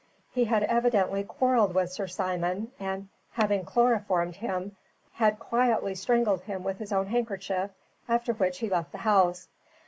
He 0.31 0.45
had 0.45 0.63
evidently 0.63 1.23
quarrelled 1.23 1.75
with 1.75 1.91
Sir 1.91 2.07
Simon, 2.07 2.71
and, 2.79 3.07
having 3.33 3.63
chloroformed 3.65 4.37
him, 4.37 4.75
had 5.13 5.37
quietly 5.37 5.93
strangled 5.93 6.41
him 6.41 6.63
with 6.63 6.79
his 6.79 6.91
own 6.91 7.05
handkerchief, 7.05 7.69
after 8.09 8.33
which 8.33 8.57
he 8.57 8.67
left 8.69 8.93
the 8.93 8.97
house. 9.05 9.47